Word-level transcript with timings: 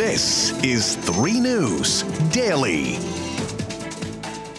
This 0.00 0.52
is 0.64 0.96
3 0.96 1.40
News 1.40 2.04
Daily. 2.32 2.94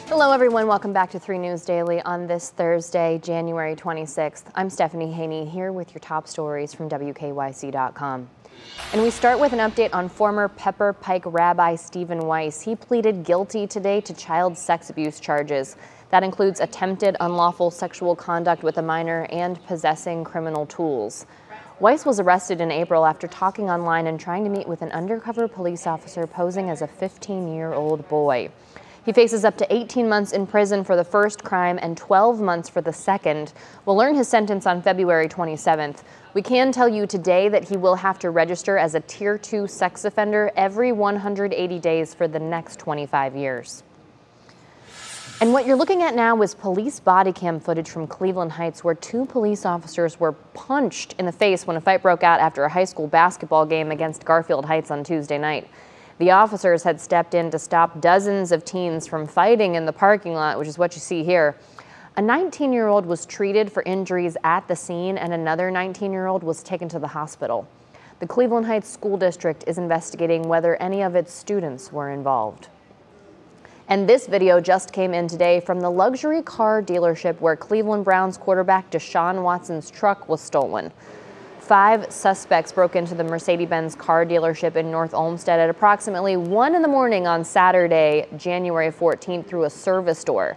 Hello, 0.06 0.32
everyone. 0.32 0.68
Welcome 0.68 0.94
back 0.94 1.10
to 1.10 1.20
3 1.20 1.40
News 1.40 1.66
Daily 1.66 2.00
on 2.04 2.28
this 2.28 2.52
Thursday, 2.52 3.20
January 3.24 3.76
26th. 3.76 4.44
I'm 4.54 4.70
Stephanie 4.70 5.12
Haney 5.12 5.46
here 5.46 5.72
with 5.72 5.96
your 5.96 6.00
top 6.00 6.28
stories 6.28 6.76
from 6.76 6.90
WKYC.com. 6.90 8.30
And 8.94 9.02
we 9.02 9.10
start 9.10 9.40
with 9.40 9.52
an 9.52 9.58
update 9.58 9.90
on 9.96 10.10
former 10.10 10.48
Pepper 10.48 10.94
Pike 10.94 11.24
Rabbi 11.26 11.76
Stephen 11.76 12.28
Weiss. 12.28 12.62
He 12.62 12.76
pleaded 12.76 13.24
guilty 13.24 13.66
today 13.66 14.00
to 14.02 14.14
child 14.14 14.56
sex 14.56 14.92
abuse 14.92 15.20
charges. 15.20 15.76
That 16.12 16.22
includes 16.22 16.60
attempted 16.60 17.18
unlawful 17.20 17.72
sexual 17.72 18.16
conduct 18.16 18.62
with 18.62 18.78
a 18.78 18.84
minor 18.84 19.26
and 19.32 19.60
possessing 19.66 20.24
criminal 20.24 20.68
tools. 20.68 21.26
Weiss 21.82 22.06
was 22.06 22.20
arrested 22.20 22.62
in 22.62 22.70
April 22.70 23.08
after 23.08 23.26
talking 23.26 23.68
online 23.68 24.06
and 24.06 24.20
trying 24.20 24.44
to 24.44 24.52
meet 24.52 24.68
with 24.68 24.84
an 24.84 24.92
undercover 24.92 25.48
police 25.48 25.88
officer 25.88 26.28
posing 26.28 26.70
as 26.70 26.84
a 26.84 26.88
15 26.88 27.52
year 27.52 27.74
old 27.74 28.08
boy. 28.08 28.52
He 29.04 29.12
faces 29.12 29.44
up 29.44 29.58
to 29.58 29.74
18 29.74 30.08
months 30.08 30.32
in 30.32 30.46
prison 30.46 30.84
for 30.84 30.96
the 30.96 31.04
first 31.04 31.44
crime 31.44 31.80
and 31.82 31.98
12 31.98 32.40
months 32.40 32.70
for 32.70 32.82
the 32.82 32.94
second. 32.94 33.54
We'll 33.84 33.96
learn 33.96 34.14
his 34.14 34.28
sentence 34.28 34.68
on 34.68 34.84
February 34.84 35.28
27th. 35.28 36.04
We 36.36 36.44
can 36.44 36.72
tell 36.72 36.88
you 36.88 37.08
today 37.08 37.50
that 37.50 37.68
he 37.68 37.78
will 37.78 37.96
have 37.96 38.20
to 38.20 38.30
register 38.30 38.78
as 38.78 38.94
a 38.94 39.00
Tier 39.00 39.40
2 39.40 39.66
sex 39.66 40.06
offender 40.06 40.52
every 40.56 40.92
180 40.92 41.80
days 41.80 42.14
for 42.14 42.28
the 42.28 42.38
next 42.38 42.78
25 42.78 43.36
years. 43.36 43.82
And 45.42 45.54
what 45.54 45.66
you're 45.66 45.76
looking 45.76 46.04
at 46.04 46.14
now 46.14 46.40
is 46.44 46.54
police 46.54 47.00
body 47.00 47.32
cam 47.34 47.60
footage 47.60 47.90
from 47.90 48.06
Cleveland 48.06 48.52
Heights 48.52 48.84
where 48.84 48.94
two 48.94 49.26
police 49.26 49.66
officers 49.66 50.20
were 50.20 50.34
punched 50.34 51.16
in 51.18 51.26
the 51.26 51.32
face 51.32 51.66
when 51.66 51.76
a 51.76 51.82
fight 51.82 52.04
broke 52.04 52.22
out 52.22 52.40
after 52.40 52.64
a 52.64 52.70
high 52.70 52.84
school 52.84 53.08
basketball 53.08 53.66
game 53.66 53.90
against 53.90 54.24
Garfield 54.24 54.66
Heights 54.66 54.92
on 54.92 55.04
Tuesday 55.04 55.40
night. 55.40 55.68
The 56.20 56.30
officers 56.30 56.84
had 56.84 57.02
stepped 57.02 57.34
in 57.34 57.50
to 57.50 57.58
stop 57.58 58.00
dozens 58.00 58.52
of 58.52 58.64
teens 58.64 59.08
from 59.08 59.26
fighting 59.26 59.74
in 59.74 59.88
the 59.88 59.92
parking 59.92 60.36
lot, 60.36 60.60
which 60.60 60.68
is 60.68 60.78
what 60.78 60.94
you 60.94 61.02
see 61.02 61.24
here. 61.24 61.58
A 62.18 62.22
19 62.22 62.72
year 62.72 62.88
old 62.88 63.08
was 63.08 63.26
treated 63.26 63.72
for 63.72 63.82
injuries 63.82 64.38
at 64.44 64.68
the 64.68 64.76
scene, 64.76 65.18
and 65.18 65.34
another 65.34 65.72
19 65.72 66.14
year 66.14 66.28
old 66.28 66.44
was 66.44 66.62
taken 66.62 66.88
to 66.90 67.00
the 67.00 67.08
hospital. 67.08 67.68
The 68.20 68.28
Cleveland 68.28 68.68
Heights 68.68 68.92
School 68.92 69.18
District 69.18 69.64
is 69.66 69.80
investigating 69.80 70.44
whether 70.44 70.76
any 70.76 71.02
of 71.02 71.16
its 71.16 71.34
students 71.34 71.92
were 71.92 72.12
involved. 72.12 72.68
And 73.92 74.08
this 74.08 74.26
video 74.26 74.62
just 74.62 74.94
came 74.94 75.14
in 75.14 75.28
today 75.28 75.60
from 75.60 75.82
the 75.82 75.90
luxury 75.90 76.42
car 76.42 76.82
dealership 76.82 77.42
where 77.42 77.58
Cleveland 77.58 78.06
Browns 78.06 78.38
quarterback 78.38 78.90
Deshaun 78.90 79.44
Watson's 79.44 79.92
truck 79.92 80.30
was 80.30 80.40
stolen. 80.40 80.94
Five 81.60 82.10
suspects 82.10 82.72
broke 82.72 82.96
into 82.96 83.16
the 83.16 83.26
Mercedes-Benz 83.26 83.96
car 83.96 84.26
dealership 84.26 84.78
in 84.78 84.92
North 84.92 85.14
Olmsted 85.14 85.60
at 85.60 85.70
approximately 85.70 86.38
1 86.38 86.74
in 86.74 86.82
the 86.82 86.88
morning 86.88 87.28
on 87.28 87.44
Saturday, 87.44 88.28
January 88.38 88.92
14th 88.92 89.46
through 89.46 89.66
a 89.66 89.70
service 89.70 90.24
door. 90.24 90.56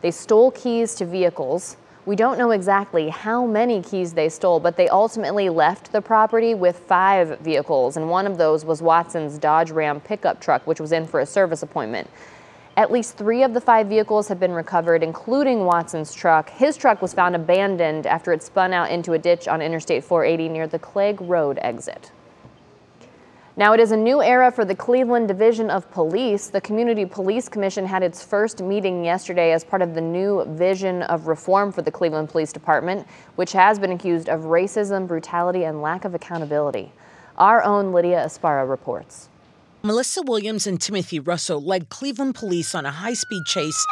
They 0.00 0.10
stole 0.10 0.50
keys 0.50 0.96
to 0.96 1.06
vehicles. 1.06 1.76
We 2.04 2.16
don't 2.16 2.36
know 2.36 2.50
exactly 2.50 3.10
how 3.10 3.46
many 3.46 3.80
keys 3.80 4.12
they 4.12 4.28
stole, 4.28 4.58
but 4.58 4.76
they 4.76 4.88
ultimately 4.88 5.48
left 5.48 5.92
the 5.92 6.02
property 6.02 6.56
with 6.56 6.80
five 6.80 7.38
vehicles, 7.38 7.96
and 7.96 8.10
one 8.10 8.26
of 8.26 8.38
those 8.38 8.64
was 8.64 8.82
Watson's 8.82 9.38
Dodge 9.38 9.70
Ram 9.70 10.00
pickup 10.00 10.40
truck, 10.40 10.66
which 10.66 10.80
was 10.80 10.90
in 10.90 11.06
for 11.06 11.20
a 11.20 11.26
service 11.26 11.62
appointment. 11.62 12.10
At 12.74 12.90
least 12.90 13.18
three 13.18 13.42
of 13.42 13.52
the 13.52 13.60
five 13.60 13.88
vehicles 13.88 14.28
have 14.28 14.40
been 14.40 14.52
recovered, 14.52 15.02
including 15.02 15.66
Watson's 15.66 16.14
truck. 16.14 16.48
His 16.48 16.78
truck 16.78 17.02
was 17.02 17.12
found 17.12 17.36
abandoned 17.36 18.06
after 18.06 18.32
it 18.32 18.42
spun 18.42 18.72
out 18.72 18.90
into 18.90 19.12
a 19.12 19.18
ditch 19.18 19.46
on 19.46 19.60
Interstate 19.60 20.02
480 20.02 20.48
near 20.48 20.66
the 20.66 20.78
Clague 20.78 21.20
Road 21.20 21.58
exit. 21.60 22.12
Now, 23.54 23.74
it 23.74 23.80
is 23.80 23.92
a 23.92 23.96
new 23.98 24.22
era 24.22 24.50
for 24.50 24.64
the 24.64 24.74
Cleveland 24.74 25.28
Division 25.28 25.68
of 25.68 25.90
Police. 25.90 26.46
The 26.46 26.62
Community 26.62 27.04
Police 27.04 27.50
Commission 27.50 27.84
had 27.84 28.02
its 28.02 28.24
first 28.24 28.62
meeting 28.62 29.04
yesterday 29.04 29.52
as 29.52 29.62
part 29.62 29.82
of 29.82 29.94
the 29.94 30.00
new 30.00 30.42
vision 30.46 31.02
of 31.02 31.26
reform 31.26 31.72
for 31.72 31.82
the 31.82 31.90
Cleveland 31.90 32.30
Police 32.30 32.54
Department, 32.54 33.06
which 33.34 33.52
has 33.52 33.78
been 33.78 33.92
accused 33.92 34.30
of 34.30 34.44
racism, 34.44 35.06
brutality, 35.06 35.64
and 35.64 35.82
lack 35.82 36.06
of 36.06 36.14
accountability. 36.14 36.90
Our 37.36 37.62
own 37.62 37.92
Lydia 37.92 38.24
Esparra 38.24 38.66
reports. 38.66 39.28
Melissa 39.84 40.22
Williams 40.22 40.68
and 40.68 40.80
Timothy 40.80 41.18
Russell 41.18 41.60
led 41.60 41.88
Cleveland 41.88 42.36
police 42.36 42.72
on 42.72 42.86
a 42.86 42.92
high 42.92 43.14
speed 43.14 43.42
chase 43.46 43.84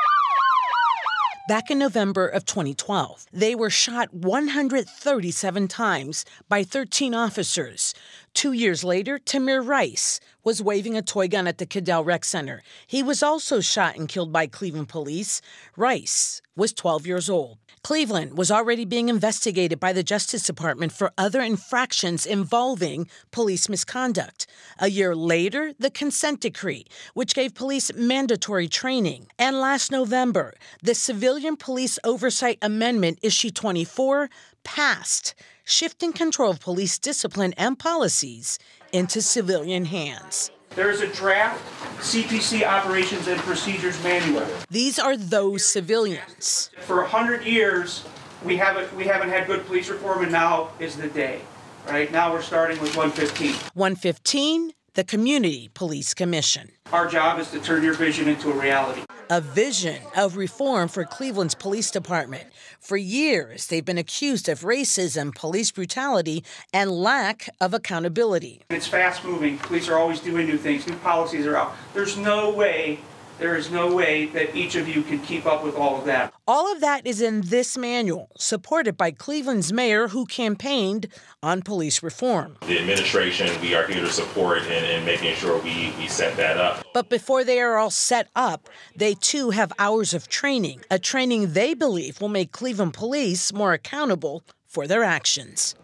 back 1.49 1.69
in 1.69 1.81
November 1.81 2.29
of 2.29 2.47
2012. 2.47 3.27
They 3.33 3.57
were 3.57 3.71
shot 3.71 4.15
137 4.15 5.67
times 5.67 6.25
by 6.49 6.63
13 6.63 7.13
officers. 7.13 7.93
Two 8.33 8.53
years 8.53 8.85
later, 8.85 9.19
Tamir 9.19 9.67
Rice 9.67 10.21
was 10.45 10.63
waving 10.63 10.97
a 10.97 11.03
toy 11.03 11.29
gun 11.29 11.47
at 11.47 11.59
the 11.59 11.67
Cudell 11.67 12.05
Rec 12.05 12.25
Center. 12.25 12.63
He 12.87 13.03
was 13.03 13.23
also 13.23 13.61
shot 13.61 13.97
and 13.97 14.09
killed 14.09 14.33
by 14.33 14.47
Cleveland 14.47 14.89
police. 14.89 15.43
Rice 15.77 16.41
was 16.57 16.73
12 16.73 17.07
years 17.07 17.29
old. 17.29 17.59
Cleveland 17.83 18.37
was 18.37 18.51
already 18.51 18.85
being 18.85 19.09
investigated 19.09 19.81
by 19.81 19.93
the 19.93 20.03
Justice 20.03 20.45
Department 20.45 20.93
for 20.93 21.13
other 21.17 21.41
infractions 21.41 22.27
involving 22.27 23.09
police 23.31 23.69
misconduct. 23.69 24.47
A 24.79 24.89
year 24.89 25.17
later, 25.17 25.73
the 25.79 25.91
consent 25.91 26.41
decree, 26.41 26.87
which 27.15 27.35
gave 27.35 27.55
police 27.55 27.93
mandatory 27.95 28.69
training. 28.69 29.29
And 29.39 29.59
last 29.59 29.91
November, 29.91 30.55
the 30.83 30.95
Civilian 30.95 31.57
Police 31.57 31.99
Oversight 32.05 32.59
Amendment, 32.61 33.19
Issue 33.23 33.51
24, 33.51 34.29
passed, 34.63 35.35
shifting 35.71 36.13
control 36.13 36.51
of 36.51 36.61
police 36.61 36.99
discipline 36.99 37.55
and 37.57 37.79
policies 37.79 38.59
into 38.93 39.23
civilian 39.23 39.85
hands. 39.85 40.51
There 40.75 40.91
is 40.91 41.01
a 41.01 41.07
draft 41.07 41.65
CPC 41.99 42.65
operations 42.65 43.29
and 43.29 43.41
procedures 43.41 44.01
manual. 44.03 44.47
These 44.71 44.99
are 44.99 45.17
those 45.17 45.65
civilians. 45.65 46.71
For 46.81 46.97
100 46.97 47.45
years, 47.45 48.05
we 48.45 48.57
haven't, 48.57 48.95
we 48.97 49.05
haven't 49.05 49.31
had 49.31 49.47
good 49.47 49.65
police 49.67 49.89
reform, 49.89 50.23
and 50.23 50.33
now 50.33 50.71
is 50.79 50.97
the 50.97 51.09
day. 51.09 51.41
Right 51.87 52.11
now, 52.13 52.33
we're 52.33 52.43
starting 52.43 52.81
with 52.81 52.97
115. 52.97 53.55
115, 53.75 54.73
the 54.95 55.05
Community 55.05 55.71
Police 55.75 56.15
Commission. 56.15 56.71
Our 56.93 57.07
job 57.07 57.39
is 57.39 57.51
to 57.53 57.61
turn 57.61 57.83
your 57.83 57.95
vision 57.95 58.29
into 58.29 58.51
a 58.51 58.55
reality 58.55 59.03
a 59.31 59.41
vision 59.41 60.03
of 60.17 60.37
reform 60.37 60.89
for 60.89 61.05
Cleveland's 61.05 61.55
police 61.55 61.93
department. 61.93 62.43
For 62.81 62.97
years, 62.97 63.69
they've 63.69 63.85
been 63.85 63.97
accused 63.97 64.49
of 64.49 64.63
racism, 64.63 65.33
police 65.33 65.71
brutality, 65.71 66.45
and 66.75 66.91
lack 66.91 67.49
of 67.61 67.73
accountability. 67.73 68.63
It's 68.71 68.89
fast 68.89 69.25
moving. 69.25 69.59
Police 69.59 69.89
are 69.89 69.97
always 69.97 70.19
doing 70.19 70.49
new 70.49 70.59
things, 70.59 70.85
new 70.89 70.97
policies 70.97 71.47
are 71.47 71.57
out. 71.57 71.77
There's 71.95 72.17
no 72.17 72.51
way 72.51 72.99
there 73.41 73.57
is 73.57 73.71
no 73.71 73.93
way 73.93 74.27
that 74.27 74.55
each 74.55 74.77
of 74.77 74.87
you 74.87 75.03
can 75.03 75.19
keep 75.21 75.47
up 75.47 75.65
with 75.65 75.75
all 75.75 75.99
of 75.99 76.05
that. 76.05 76.33
All 76.47 76.71
of 76.71 76.81
that 76.83 77.07
is 77.07 77.23
in 77.23 77.41
this 77.41 77.77
manual, 77.77 78.31
supported 78.39 78.97
by 78.97 79.11
Cleveland's 79.11 79.73
mayor 79.73 80.09
who 80.09 80.27
campaigned 80.27 81.09
on 81.43 81.63
police 81.63 82.03
reform. 82.03 82.59
The 82.67 82.79
administration, 82.79 83.49
we 83.63 83.75
are 83.75 83.87
here 83.87 84.03
to 84.03 84.13
support 84.13 84.63
in, 84.65 84.85
in 84.85 85.05
making 85.07 85.35
sure 85.35 85.61
we, 85.63 85.93
we 85.99 86.07
set 86.07 86.37
that 86.37 86.59
up. 86.59 86.85
But 86.93 87.09
before 87.09 87.43
they 87.43 87.61
are 87.61 87.79
all 87.79 87.91
set 87.91 88.29
up, 88.37 88.69
they 88.95 89.15
too 89.15 89.51
have 89.51 89.73
hours 89.79 90.13
of 90.13 90.29
training, 90.29 90.83
a 90.91 90.99
training 90.99 91.55
they 91.55 91.73
believe 91.73 92.21
will 92.21 92.29
make 92.29 92.53
Cleveland 92.53 92.93
police 92.93 93.53
more 93.53 93.73
accountable 93.73 94.45
for 94.67 94.87
their 94.87 95.03
actions. 95.03 95.75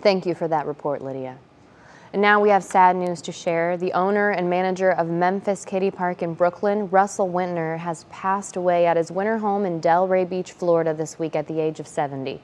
Thank 0.00 0.24
you 0.24 0.34
for 0.34 0.46
that 0.48 0.66
report, 0.66 1.02
Lydia. 1.02 1.38
And 2.14 2.22
now 2.22 2.38
we 2.38 2.50
have 2.50 2.62
sad 2.62 2.94
news 2.94 3.20
to 3.22 3.32
share. 3.32 3.76
The 3.76 3.92
owner 3.92 4.30
and 4.30 4.48
manager 4.48 4.92
of 4.92 5.08
Memphis 5.08 5.64
Kiddie 5.64 5.90
Park 5.90 6.22
in 6.22 6.34
Brooklyn, 6.34 6.88
Russell 6.88 7.28
Wintner, 7.28 7.76
has 7.78 8.04
passed 8.04 8.54
away 8.54 8.86
at 8.86 8.96
his 8.96 9.10
winter 9.10 9.38
home 9.38 9.66
in 9.66 9.80
Delray 9.80 10.24
Beach, 10.30 10.52
Florida 10.52 10.94
this 10.94 11.18
week 11.18 11.34
at 11.34 11.48
the 11.48 11.58
age 11.58 11.80
of 11.80 11.88
70. 11.88 12.40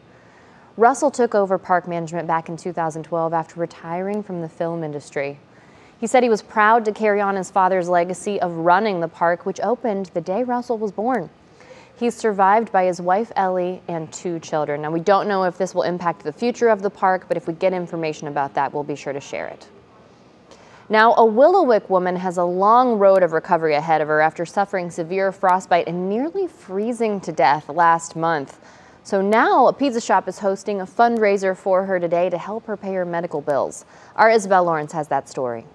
Russell 0.77 1.13
took 1.13 1.37
over 1.37 1.57
park 1.57 1.87
management 1.87 2.27
back 2.27 2.49
in 2.49 2.57
2012 2.57 3.33
after 3.33 3.61
retiring 3.61 4.25
from 4.25 4.41
the 4.41 4.49
film 4.49 4.83
industry. 4.83 5.39
He 6.01 6.09
said 6.09 6.25
he 6.25 6.29
was 6.29 6.43
proud 6.43 6.85
to 6.87 6.91
carry 6.91 7.21
on 7.21 7.37
his 7.37 7.53
father's 7.53 7.89
legacy 7.89 8.41
of 8.41 8.51
running 8.53 8.99
the 8.99 9.07
park, 9.07 9.47
which 9.47 9.61
opened 9.61 10.07
the 10.15 10.21
day 10.21 10.43
Russell 10.43 10.79
was 10.79 10.91
born. 10.91 11.31
He's 12.01 12.15
survived 12.15 12.73
by 12.73 12.87
his 12.87 12.99
wife 12.99 13.31
Ellie 13.37 13.83
and 13.87 14.11
two 14.11 14.39
children. 14.39 14.81
Now, 14.81 14.91
we 14.91 15.01
don't 15.01 15.29
know 15.29 15.45
if 15.45 15.59
this 15.59 15.75
will 15.75 15.83
impact 15.83 16.25
the 16.25 16.33
future 16.33 16.71
of 16.71 16.81
the 16.81 16.89
park, 16.89 17.27
but 17.29 17.37
if 17.37 17.47
we 17.47 17.53
get 17.53 17.75
information 17.75 18.27
about 18.27 18.55
that, 18.55 18.73
we'll 18.73 18.85
be 18.85 18.97
sure 18.97 19.13
to 19.13 19.21
share 19.21 19.49
it. 19.49 19.69
Now, 20.89 21.13
a 21.13 21.27
Willowick 21.27 21.91
woman 21.91 22.17
has 22.17 22.39
a 22.39 22.45
long 22.45 22.99
road 22.99 23.23
of 23.23 23.33
recovery 23.33 23.75
ahead 23.75 24.01
of 24.01 24.09
her 24.09 24.23
after 24.23 24.47
suffering 24.47 24.91
severe 24.91 25.31
frostbite 25.31 25.89
and 25.89 26.09
nearly 26.09 26.47
freezing 26.47 27.21
to 27.21 27.33
death 27.33 27.69
last 27.69 28.17
month. 28.17 28.59
So 29.05 29.21
now 29.21 29.67
a 29.67 29.73
pizza 29.75 30.01
shop 30.01 30.27
is 30.27 30.39
hosting 30.39 30.81
a 30.81 30.87
fundraiser 30.87 31.55
for 31.55 31.85
her 31.85 32.01
today 32.01 32.31
to 32.31 32.39
help 32.39 32.65
her 32.65 32.79
pay 32.79 32.95
her 32.95 33.05
medical 33.05 33.43
bills. 33.43 33.85
Our 34.17 34.31
Isabel 34.31 34.65
Lawrence 34.65 34.93
has 34.93 35.09
that 35.09 35.29
story. 35.29 35.67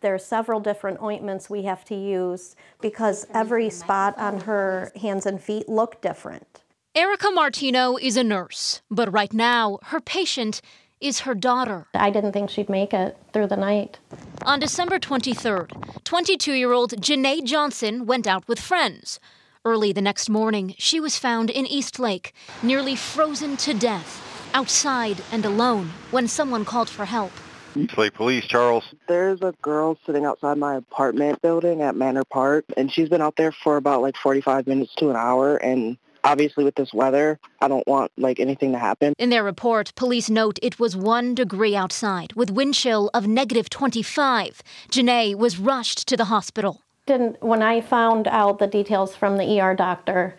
There 0.00 0.14
are 0.14 0.18
several 0.18 0.60
different 0.60 1.02
ointments 1.02 1.50
we 1.50 1.62
have 1.64 1.84
to 1.86 1.94
use 1.94 2.54
because 2.80 3.26
every 3.34 3.68
spot 3.70 4.16
on 4.16 4.40
her 4.42 4.92
hands 5.00 5.26
and 5.26 5.40
feet 5.40 5.68
look 5.68 6.00
different. 6.00 6.62
Erica 6.94 7.30
Martino 7.30 7.96
is 7.96 8.16
a 8.16 8.24
nurse, 8.24 8.82
but 8.90 9.12
right 9.12 9.32
now 9.32 9.78
her 9.84 10.00
patient 10.00 10.60
is 11.00 11.20
her 11.20 11.34
daughter. 11.34 11.86
I 11.94 12.10
didn't 12.10 12.32
think 12.32 12.50
she'd 12.50 12.68
make 12.68 12.92
it 12.92 13.16
through 13.32 13.48
the 13.48 13.56
night. 13.56 13.98
On 14.42 14.58
December 14.58 14.98
23rd, 14.98 16.04
22 16.04 16.52
year 16.52 16.72
old 16.72 16.92
Janae 17.00 17.44
Johnson 17.44 18.06
went 18.06 18.26
out 18.26 18.46
with 18.48 18.60
friends. 18.60 19.20
Early 19.64 19.92
the 19.92 20.00
next 20.00 20.30
morning, 20.30 20.74
she 20.78 20.98
was 20.98 21.18
found 21.18 21.50
in 21.50 21.66
East 21.66 21.98
Lake, 21.98 22.32
nearly 22.62 22.96
frozen 22.96 23.56
to 23.58 23.74
death, 23.74 24.50
outside 24.54 25.22
and 25.30 25.44
alone, 25.44 25.90
when 26.10 26.26
someone 26.26 26.64
called 26.64 26.88
for 26.88 27.04
help. 27.04 27.32
East 27.76 27.96
Lake 27.98 28.14
Police, 28.14 28.44
Charles. 28.46 28.84
There's 29.06 29.42
a 29.42 29.54
girl 29.62 29.98
sitting 30.06 30.24
outside 30.24 30.58
my 30.58 30.76
apartment 30.76 31.40
building 31.42 31.82
at 31.82 31.94
Manor 31.94 32.24
Park, 32.24 32.64
and 32.76 32.92
she's 32.92 33.08
been 33.08 33.22
out 33.22 33.36
there 33.36 33.52
for 33.52 33.76
about 33.76 34.02
like 34.02 34.16
45 34.16 34.66
minutes 34.66 34.94
to 34.96 35.10
an 35.10 35.16
hour, 35.16 35.56
and 35.56 35.96
obviously 36.24 36.64
with 36.64 36.74
this 36.74 36.92
weather, 36.92 37.38
I 37.60 37.68
don't 37.68 37.86
want 37.86 38.12
like 38.16 38.40
anything 38.40 38.72
to 38.72 38.78
happen. 38.78 39.14
In 39.18 39.30
their 39.30 39.44
report, 39.44 39.92
police 39.94 40.28
note 40.28 40.58
it 40.62 40.78
was 40.78 40.96
one 40.96 41.34
degree 41.34 41.76
outside 41.76 42.32
with 42.34 42.50
wind 42.50 42.74
chill 42.74 43.10
of 43.14 43.26
negative 43.26 43.70
25. 43.70 44.62
Janae 44.90 45.34
was 45.34 45.58
rushed 45.58 46.06
to 46.08 46.16
the 46.16 46.26
hospital. 46.26 46.82
Didn't 47.06 47.42
when 47.42 47.62
I 47.62 47.80
found 47.80 48.28
out 48.28 48.58
the 48.58 48.66
details 48.66 49.16
from 49.16 49.38
the 49.38 49.60
ER 49.60 49.74
doctor, 49.74 50.36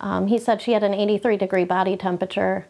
um, 0.00 0.26
he 0.28 0.38
said 0.38 0.62
she 0.62 0.72
had 0.72 0.82
an 0.82 0.94
83 0.94 1.36
degree 1.36 1.64
body 1.64 1.96
temperature. 1.96 2.66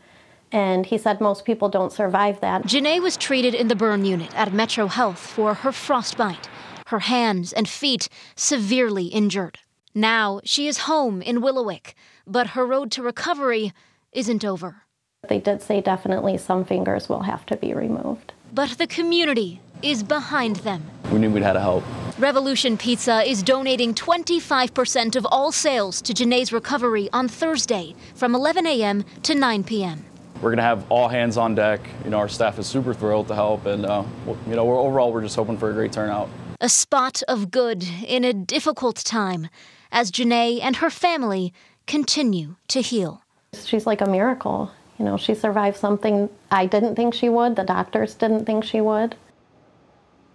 And 0.53 0.85
he 0.85 0.99
said 0.99 1.21
most 1.21 1.45
people 1.45 1.69
don't 1.71 1.93
survive 1.93 2.41
that. 2.41 2.65
Janae 2.65 3.03
was 3.03 3.17
treated 3.17 3.55
in 3.55 3.69
the 3.69 3.75
burn 3.75 4.05
unit 4.05 4.35
at 4.37 4.53
Metro 4.53 4.87
Health 4.87 5.19
for 5.19 5.55
her 5.55 5.73
frostbite, 5.73 6.49
her 6.89 7.01
hands 7.01 7.53
and 7.53 7.69
feet 7.69 8.09
severely 8.37 9.07
injured. 9.07 9.59
Now 9.95 10.41
she 10.45 10.69
is 10.69 10.79
home 10.79 11.23
in 11.23 11.41
Willowick, 11.41 11.95
but 12.27 12.49
her 12.49 12.67
road 12.67 12.91
to 12.93 13.03
recovery 13.03 13.73
isn't 14.13 14.45
over. 14.45 14.83
They 15.29 15.39
did 15.39 15.63
say 15.63 15.81
definitely 15.81 16.37
some 16.37 16.65
fingers 16.65 17.09
will 17.09 17.23
have 17.23 17.47
to 17.47 17.57
be 17.57 17.73
removed. 17.73 18.33
But 18.53 18.71
the 18.71 18.87
community 18.87 19.61
is 19.81 20.03
behind 20.03 20.57
them. 20.57 20.83
We 21.11 21.19
knew 21.19 21.31
we'd 21.31 21.43
had 21.43 21.55
to 21.55 21.61
help. 21.61 21.85
Revolution 22.19 22.77
Pizza 22.77 23.23
is 23.23 23.43
donating 23.43 23.95
25% 23.95 25.17
of 25.17 25.27
all 25.31 25.51
sales 25.51 26.03
to 26.03 26.13
Janae's 26.13 26.53
recovery 26.53 27.09
on 27.13 27.29
Thursday 27.29 27.95
from 28.15 28.35
11 28.35 28.67
a.m. 28.67 29.05
to 29.23 29.35
9 29.35 29.65
p.m. 29.65 30.05
We're 30.43 30.51
going 30.51 30.57
to 30.57 30.65
have 30.65 30.91
all 30.91 31.07
hands 31.07 31.37
on 31.37 31.55
deck. 31.55 31.81
You 32.03 32.11
know, 32.11 32.19
our 32.19 32.29
staff 32.29 32.59
is 32.59 32.67
super 32.67 32.93
thrilled 32.93 33.29
to 33.29 33.35
help, 33.37 33.65
and 33.65 33.87
uh, 33.87 34.03
you 34.27 34.57
know, 34.57 34.65
we're, 34.65 34.77
overall, 34.77 35.13
we're 35.13 35.23
just 35.23 35.37
hoping 35.37 35.57
for 35.57 35.71
a 35.71 35.73
great 35.73 35.93
turnout. 35.93 36.29
A 36.61 36.69
spot 36.69 37.23
of 37.29 37.53
good 37.53 37.85
in 38.05 38.25
a 38.25 38.33
difficult 38.33 38.97
time 38.97 39.49
as 39.93 40.11
Janae 40.11 40.61
and 40.61 40.77
her 40.77 40.91
family 40.91 41.55
continue 41.87 42.57
to 42.67 42.81
heal. 42.81 43.23
She's 43.55 43.87
like 43.87 44.01
a 44.01 44.07
miracle. 44.07 44.73
You 44.99 45.05
know, 45.05 45.17
she 45.17 45.33
survived 45.33 45.77
something 45.77 46.29
I 46.51 46.67
didn't 46.67 46.97
think 46.97 47.15
she 47.15 47.29
would, 47.29 47.55
the 47.55 47.65
doctors 47.65 48.15
didn't 48.15 48.45
think 48.45 48.65
she 48.65 48.81
would. 48.81 49.15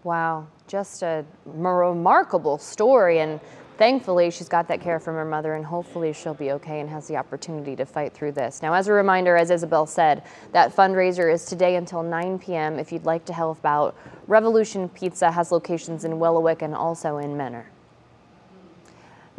Wow, 0.05 0.47
just 0.67 1.03
a 1.03 1.25
remarkable 1.45 2.57
story. 2.59 3.19
And 3.19 3.41
Thankfully, 3.77 4.31
she's 4.31 4.49
got 4.49 4.67
that 4.69 4.81
care 4.81 4.99
from 4.99 5.13
her 5.13 5.25
mother, 5.25 5.53
and 5.53 5.63
hopefully 5.63 6.11
she'll 6.11 6.33
be 6.33 6.51
okay 6.53 6.79
and 6.79 6.89
has 6.89 7.07
the 7.07 7.15
opportunity 7.15 7.75
to 7.75 7.85
fight 7.85 8.11
through 8.11 8.31
this. 8.31 8.63
Now, 8.63 8.73
as 8.73 8.87
a 8.87 8.93
reminder, 8.93 9.37
as 9.37 9.51
Isabel 9.51 9.85
said, 9.85 10.23
that 10.51 10.75
fundraiser 10.75 11.31
is 11.31 11.45
today 11.45 11.75
until 11.75 12.01
9 12.01 12.39
p.m. 12.39 12.79
If 12.79 12.91
you'd 12.91 13.05
like 13.05 13.23
to 13.25 13.33
help 13.33 13.63
out, 13.63 13.95
Revolution 14.25 14.89
Pizza 14.89 15.31
has 15.31 15.51
locations 15.51 16.05
in 16.05 16.13
Willowick 16.13 16.63
and 16.63 16.73
also 16.73 17.17
in 17.17 17.37
Mentor. 17.37 17.67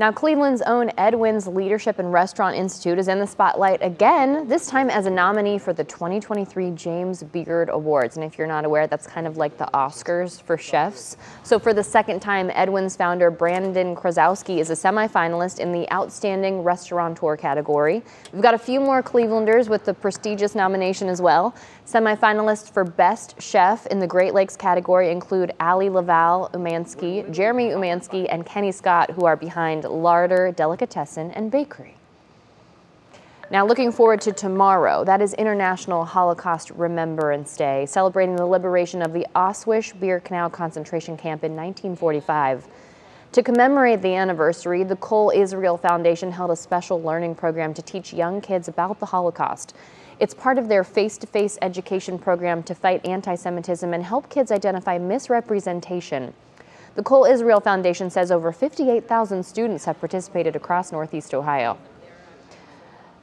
Now, 0.00 0.12
Cleveland's 0.12 0.62
own 0.62 0.92
Edwin's 0.96 1.48
Leadership 1.48 1.98
and 1.98 2.12
Restaurant 2.12 2.54
Institute 2.54 3.00
is 3.00 3.08
in 3.08 3.18
the 3.18 3.26
spotlight 3.26 3.82
again, 3.82 4.46
this 4.46 4.68
time 4.68 4.90
as 4.90 5.06
a 5.06 5.10
nominee 5.10 5.58
for 5.58 5.72
the 5.72 5.82
2023 5.82 6.70
James 6.70 7.24
Beard 7.24 7.68
Awards. 7.68 8.14
And 8.16 8.24
if 8.24 8.38
you're 8.38 8.46
not 8.46 8.64
aware, 8.64 8.86
that's 8.86 9.08
kind 9.08 9.26
of 9.26 9.38
like 9.38 9.58
the 9.58 9.68
Oscars 9.74 10.40
for 10.40 10.56
chefs. 10.56 11.16
So, 11.42 11.58
for 11.58 11.74
the 11.74 11.82
second 11.82 12.20
time, 12.20 12.48
Edwin's 12.54 12.94
founder 12.94 13.28
Brandon 13.32 13.96
Chrostowski 13.96 14.58
is 14.58 14.70
a 14.70 14.74
semifinalist 14.74 15.58
in 15.58 15.72
the 15.72 15.92
Outstanding 15.92 16.62
Restaurateur 16.62 17.36
category. 17.36 18.04
We've 18.32 18.40
got 18.40 18.54
a 18.54 18.58
few 18.58 18.78
more 18.78 19.02
Clevelanders 19.02 19.68
with 19.68 19.84
the 19.84 19.94
prestigious 19.94 20.54
nomination 20.54 21.08
as 21.08 21.20
well. 21.20 21.56
Semifinalists 21.84 22.72
for 22.72 22.84
Best 22.84 23.42
Chef 23.42 23.84
in 23.86 23.98
the 23.98 24.06
Great 24.06 24.32
Lakes 24.32 24.54
category 24.54 25.10
include 25.10 25.54
Allie 25.58 25.88
La 25.88 26.02
Valle 26.02 26.50
Umansky, 26.52 27.28
Jeremy 27.32 27.70
Umansky, 27.70 28.28
and 28.30 28.46
Kenny 28.46 28.70
Scott, 28.70 29.10
who 29.10 29.24
are 29.24 29.34
behind 29.34 29.87
Larder 29.88 30.52
Delicatessen 30.52 31.30
and 31.32 31.50
Bakery. 31.50 31.94
Now, 33.50 33.64
looking 33.64 33.90
forward 33.90 34.20
to 34.22 34.32
tomorrow, 34.32 35.04
that 35.04 35.22
is 35.22 35.32
International 35.34 36.04
Holocaust 36.04 36.70
Remembrance 36.72 37.56
Day, 37.56 37.86
celebrating 37.86 38.36
the 38.36 38.44
liberation 38.44 39.00
of 39.00 39.14
the 39.14 39.26
Auschwitz-Birkenau 39.34 40.52
concentration 40.52 41.16
camp 41.16 41.44
in 41.44 41.56
1945. 41.56 42.68
To 43.32 43.42
commemorate 43.42 44.02
the 44.02 44.14
anniversary, 44.14 44.84
the 44.84 44.96
Kol 44.96 45.32
Israel 45.34 45.78
Foundation 45.78 46.30
held 46.30 46.50
a 46.50 46.56
special 46.56 47.00
learning 47.00 47.36
program 47.36 47.72
to 47.72 47.82
teach 47.82 48.12
young 48.12 48.42
kids 48.42 48.68
about 48.68 49.00
the 49.00 49.06
Holocaust. 49.06 49.74
It's 50.20 50.34
part 50.34 50.58
of 50.58 50.68
their 50.68 50.84
face-to-face 50.84 51.56
-face 51.56 51.58
education 51.62 52.18
program 52.18 52.62
to 52.64 52.74
fight 52.74 53.06
anti-Semitism 53.06 53.94
and 53.94 54.04
help 54.04 54.28
kids 54.28 54.52
identify 54.52 54.98
misrepresentation. 54.98 56.34
The 56.98 57.04
Kol 57.04 57.26
Israel 57.26 57.60
Foundation 57.60 58.10
says 58.10 58.32
over 58.32 58.50
58,000 58.50 59.46
students 59.46 59.84
have 59.84 60.00
participated 60.00 60.56
across 60.56 60.90
Northeast 60.90 61.32
Ohio. 61.32 61.78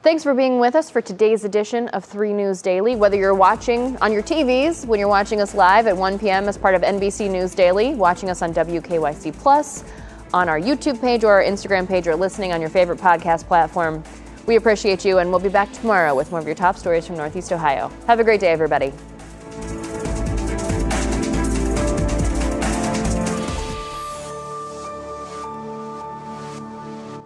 Thanks 0.02 0.22
for 0.22 0.32
being 0.32 0.58
with 0.58 0.74
us 0.74 0.88
for 0.88 1.02
today's 1.02 1.44
edition 1.44 1.88
of 1.88 2.02
3 2.02 2.32
News 2.32 2.62
Daily. 2.62 2.96
Whether 2.96 3.18
you're 3.18 3.34
watching 3.34 3.98
on 3.98 4.14
your 4.14 4.22
TVs, 4.22 4.86
when 4.86 4.98
you're 4.98 5.10
watching 5.10 5.42
us 5.42 5.54
live 5.54 5.86
at 5.86 5.94
1 5.94 6.18
p.m. 6.18 6.48
as 6.48 6.56
part 6.56 6.74
of 6.74 6.80
NBC 6.80 7.30
News 7.30 7.54
Daily, 7.54 7.94
watching 7.94 8.30
us 8.30 8.40
on 8.40 8.54
WKYC 8.54 9.36
Plus, 9.36 9.84
on 10.32 10.48
our 10.48 10.58
YouTube 10.58 10.98
page 10.98 11.22
or 11.22 11.34
our 11.34 11.42
Instagram 11.42 11.86
page, 11.86 12.08
or 12.08 12.16
listening 12.16 12.54
on 12.54 12.62
your 12.62 12.70
favorite 12.70 12.98
podcast 12.98 13.44
platform, 13.44 14.02
we 14.46 14.56
appreciate 14.56 15.04
you, 15.04 15.18
and 15.18 15.28
we'll 15.28 15.38
be 15.38 15.50
back 15.50 15.70
tomorrow 15.74 16.14
with 16.14 16.30
more 16.30 16.40
of 16.40 16.46
your 16.46 16.54
top 16.54 16.78
stories 16.78 17.06
from 17.06 17.18
Northeast 17.18 17.52
Ohio. 17.52 17.92
Have 18.06 18.20
a 18.20 18.24
great 18.24 18.40
day, 18.40 18.52
everybody. 18.52 18.94